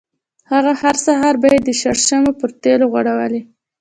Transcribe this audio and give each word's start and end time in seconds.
هغه 0.51 0.71
هر 0.81 0.95
سهار 1.05 1.35
به 1.41 1.47
یې 1.53 1.59
د 1.63 1.69
شرشمو 1.81 2.31
په 2.39 2.45
تېلو 2.63 2.85
غوړولې. 2.91 3.41